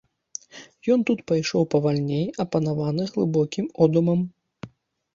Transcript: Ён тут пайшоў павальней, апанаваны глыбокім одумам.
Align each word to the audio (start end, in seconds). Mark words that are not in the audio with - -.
Ён 0.95 1.03
тут 1.09 1.19
пайшоў 1.33 1.69
павальней, 1.75 2.25
апанаваны 2.47 3.09
глыбокім 3.13 3.65
одумам. 3.87 4.29